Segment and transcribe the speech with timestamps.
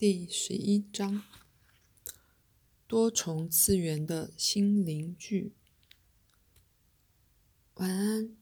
[0.00, 1.24] 第十一章：
[2.86, 5.52] 多重次元的心灵剧。
[7.74, 8.34] 晚安。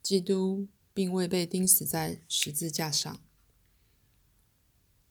[0.00, 3.20] 基督并未被钉死在十字架上，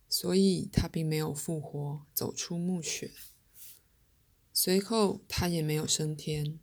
[0.07, 3.11] 所以他并没有复活，走出墓穴。
[4.53, 6.57] 随后，他也没有升天。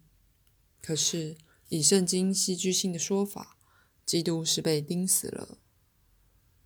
[0.80, 1.37] 可是，
[1.69, 3.59] 以圣经戏剧性的说法，
[4.07, 5.59] 基督是被钉死了。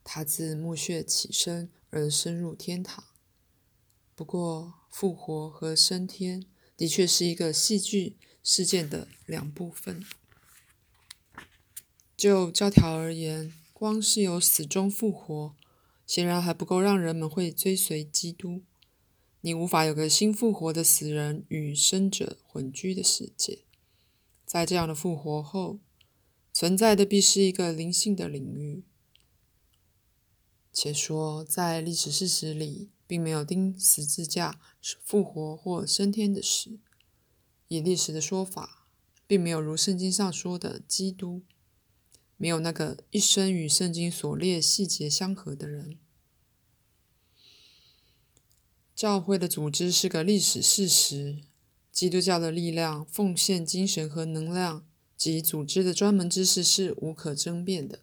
[0.09, 3.03] 他自墓穴起身而升入天堂。
[4.15, 10.05] 不过，复活和升天的确是一个戏剧事件的两部分。
[12.17, 15.57] 就教条而言，光是由死中复活，
[16.07, 18.63] 显然还不够让人们会追随基督。
[19.41, 23.65] 你无法有个新复活的死人与生者混居的世界。
[24.47, 25.81] 在这样的复活后，
[26.53, 28.85] 存在的必是一个灵性的领域。
[30.79, 34.61] 且说，在历史事实里，并没有钉十字架、
[35.03, 36.79] 复活或升天的事。
[37.69, 38.87] 以历史的说法，
[39.27, 41.41] 并没有如圣经上说的基督，
[42.37, 45.99] 没有那个一生与圣经所列细节相合的人。
[48.95, 51.41] 教会的组织是个历史事实，
[51.91, 54.87] 基督教的力量、奉献精神和能量
[55.17, 58.01] 及组织的专门知识是无可争辩的。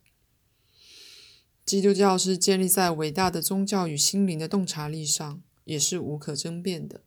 [1.66, 7.02] 基督教是建立在伟大的宗教与心灵的洞察力上，也是无可争辩的。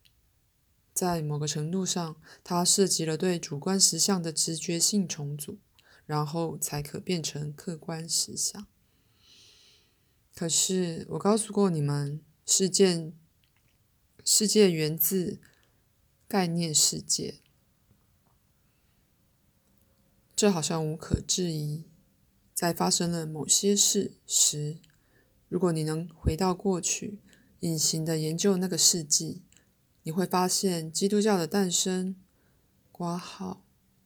[0.95, 5.59] 在某个程度上，它涉及了对主观实相的直觉性重组，
[6.07, 8.67] 然后才可变成客观实相。
[10.35, 13.13] 可是，我告诉过你们，事件
[14.25, 15.39] 世界源自
[16.27, 17.41] 概念世界，
[20.35, 21.85] 这好像无可置疑。
[22.57, 24.79] 在发生了某些事时，
[25.51, 27.19] 如果你能回到过去，
[27.61, 29.43] 隐形的研究那个世纪，
[30.05, 32.17] 你会发现基督教的诞生。
[32.91, 33.63] 挂号，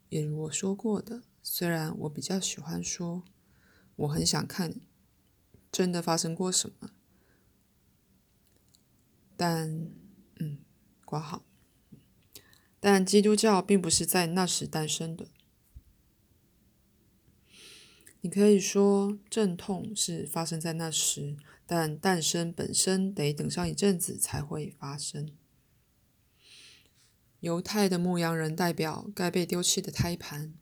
[0.09, 3.23] 也如我说过的，虽然我比较喜欢说，
[3.95, 4.81] 我很想看
[5.71, 6.91] 真的发生过什么，
[9.37, 9.93] 但，
[10.41, 10.59] 嗯，
[11.05, 11.45] 挂号，
[12.81, 15.29] 但基督教并不是在那时诞生的。
[18.23, 21.37] 你可以说阵痛是发生在那时，
[21.67, 25.31] 但诞生本身得等上一阵子才会发生。
[27.41, 30.53] 犹太的牧羊人代表该被丢弃的胎盘，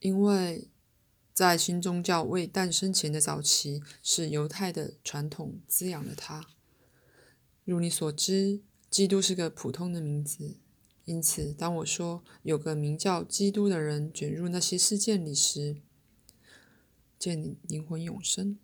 [0.00, 0.68] 因为
[1.32, 6.44] 在新宗教未诞生前的早期，是犹太的传统滋养了它。
[7.64, 8.60] 如你所知，
[8.90, 10.56] 基督是个普通的名字，
[11.04, 15.76] 因此当我说有个名叫基督的人卷入那些事件里时，
[17.24, 18.58] 见你灵魂永生，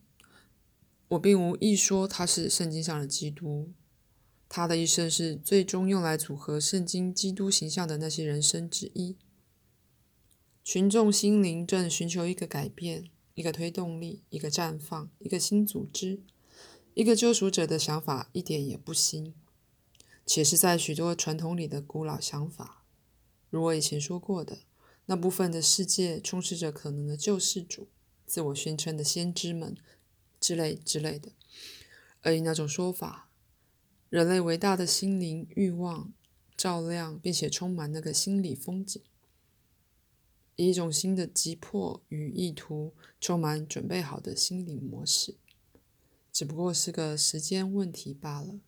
[1.09, 3.72] 我并无意说他是圣经上的基督。
[4.50, 9.16] 他的一生是最终用来组合圣经基督形象的那些人生之一。
[10.62, 16.21] 群众心灵正寻求一个改变，一个推动力，一个绽放，一个新组织，
[16.92, 19.32] 一个救赎者的想法一点也不新，
[20.27, 22.84] 且是在许多传统里的古老想法。
[23.48, 24.59] 如我以前说过的，
[25.06, 27.88] 那部分的世界充斥着可能的救世主。
[28.30, 29.76] 自我宣称的先知们，
[30.38, 31.32] 之类之类的，
[32.20, 33.28] 而以那种说法，
[34.08, 36.12] 人类伟大的心灵欲望
[36.56, 39.02] 照亮并且充满那个心理风景，
[40.54, 45.34] 以一种新的急迫与意图充满准备好的心理模式，
[46.32, 48.60] 只不过是个时间问题罢了。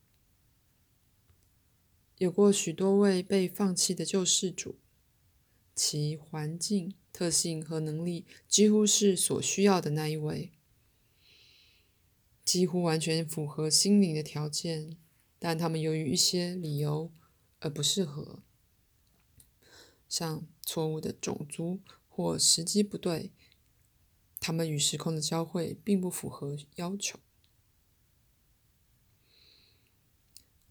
[2.18, 4.74] 有过许多位被放弃的救世主，
[5.74, 6.94] 其环境。
[7.14, 10.50] 特性和能力几乎是所需要的那一位，
[12.42, 14.96] 几乎完全符合心灵的条件，
[15.38, 17.12] 但他们由于一些理由
[17.60, 18.42] 而不适合，
[20.08, 23.30] 像错误的种族或时机不对，
[24.40, 27.20] 他们与时空的交汇并不符合要求。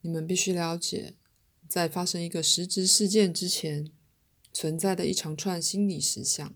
[0.01, 1.13] 你们必须了解，
[1.69, 3.91] 在发生一个实质事件之前。
[4.53, 6.53] 存在的一长串心理实相，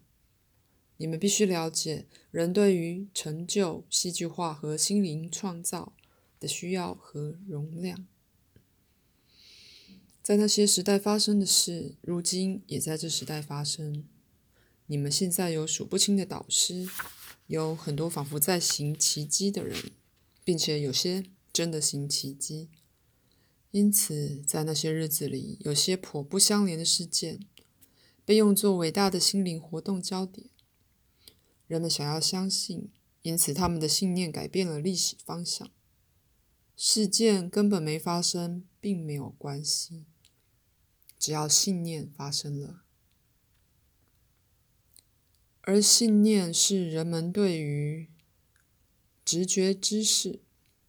[0.98, 5.94] 你们必须了解人对于成就、戏剧化和心灵创造
[6.40, 8.06] 的需要和容量。
[10.22, 14.04] 在那些时代发生的事，如今也在这时代发生。
[14.88, 16.88] 你们现在有数不清的导师，
[17.48, 19.92] 有很多仿佛在行奇迹的人，
[20.44, 22.70] 并且有些真的行奇迹。
[23.72, 27.40] 因此，在那些日子里，有些颇不相连的事件。
[28.26, 30.50] 被用作伟大的心灵活动焦点。
[31.68, 32.92] 人们想要相信，
[33.22, 35.70] 因此他们的信念改变了历史方向。
[36.76, 40.06] 事件根本没发生，并没有关系，
[41.18, 42.82] 只要信念发生了。
[45.62, 48.10] 而信念是人们对于
[49.24, 50.42] 直觉知识、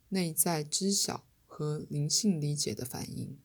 [0.09, 3.38] 内在知晓和灵性理解的反应。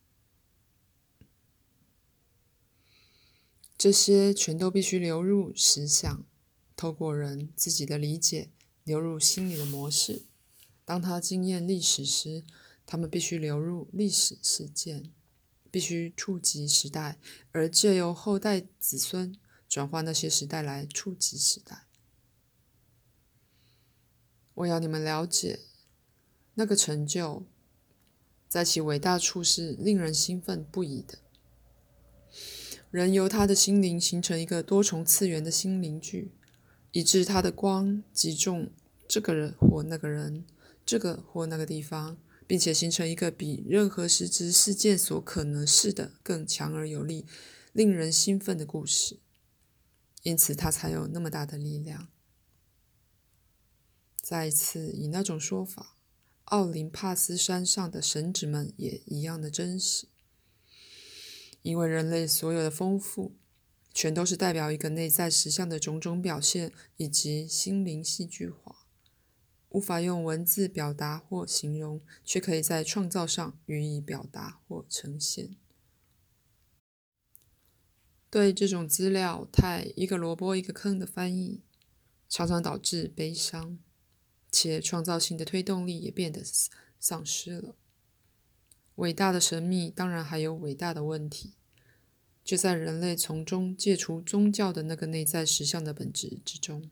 [3.82, 6.24] 这些全都必须流入实相，
[6.76, 8.52] 透过人自己的理解
[8.84, 10.22] 流入心理的模式。
[10.86, 12.44] 当他经验历史时，
[12.86, 15.12] 他们必须流入历史事件，
[15.72, 17.18] 必须触及时代，
[17.52, 19.36] 而借由后代子孙。
[19.68, 21.88] 转换那些时代来触及时代。
[24.54, 25.62] 我要你们了解，
[26.54, 27.48] 那个成就，
[28.48, 31.18] 在其伟大处是令人兴奋不已的。
[32.92, 36.34] 人由他的心灵形成一个多重次元的心灵剧，
[36.92, 38.70] 以致他的光击中
[39.08, 40.46] 这个人或那个人，
[40.86, 47.26] 这个或那个地方，并且形成一个比任何实质事件所可能是的更强而有力、
[47.72, 49.20] 令人兴奋的故事。
[50.24, 52.10] 因此，他才有那么大的力量。
[54.22, 55.96] 再一次以那种说法，
[56.44, 60.08] 奥林帕斯山上的神祇们也一样的真实，
[61.62, 63.36] 因为人类所有的丰富，
[63.94, 68.88] 全都是代表一个内在实相的种种表现以及心灵戏剧化，
[69.70, 75.56] 无法用文字表达或形容，却可以在创造上予以表达或呈现。
[78.30, 81.62] 对这种资料太一个萝卜一个坑的翻译，
[82.30, 83.78] 常常导致悲伤，
[84.50, 86.42] 且创造性的推动力也变得
[86.98, 87.76] 丧失了。
[88.96, 91.54] 伟大的神秘当然还有伟大的问题，
[92.44, 96.90] 就在人类从中戒除宗教的那个内在实相的本质之中，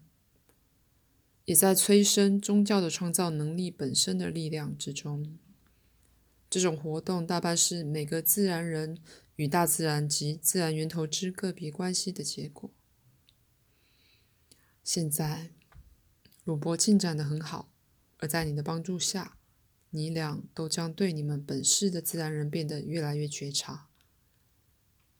[1.45, 5.37] 也在催生宗教的创造能力本身的力量之中。
[6.49, 8.97] 这种活动大半是每个自然人。
[9.39, 12.69] 与大自然及自然源头之个别关系的结果。
[14.83, 15.51] 现在，
[16.43, 17.71] 鲁伯进展的很好，
[18.17, 19.37] 而在你的帮助下，
[19.91, 23.89] 你俩都将对你们本世的自然人变得越来越觉察。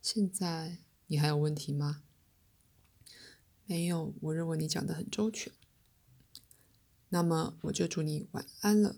[0.02, 0.78] 现在，
[1.08, 2.04] 你还有问题吗？
[3.66, 5.52] 没有，我认为你讲的很周全。
[7.10, 8.98] 那么，我就祝你晚安了。